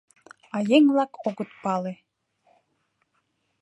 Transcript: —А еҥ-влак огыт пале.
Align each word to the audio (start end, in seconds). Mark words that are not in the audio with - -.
—А 0.55 0.57
еҥ-влак 0.75 1.11
огыт 1.27 1.49
пале. 1.63 1.93